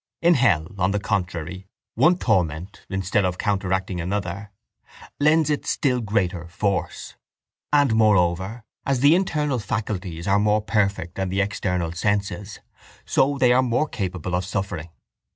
In 0.23 0.33
hell, 0.33 0.73
on 0.79 0.89
the 0.89 0.99
contrary, 0.99 1.67
one 1.93 2.17
torment, 2.17 2.87
instead 2.89 3.23
of 3.23 3.37
counteracting 3.37 4.01
another, 4.01 4.49
lends 5.19 5.51
it 5.51 5.63
still 5.67 6.01
greater 6.01 6.47
force: 6.47 7.13
and, 7.71 7.93
moreover, 7.93 8.63
as 8.83 9.01
the 9.01 9.13
internal 9.13 9.59
faculties 9.59 10.27
are 10.27 10.39
more 10.39 10.63
perfect 10.63 11.13
than 11.13 11.29
the 11.29 11.39
external 11.41 11.91
senses, 11.91 12.61
so 13.05 13.33
are 13.35 13.37
they 13.37 13.61
more 13.61 13.87
capable 13.87 14.33
of 14.33 14.43
suffering. 14.43 14.89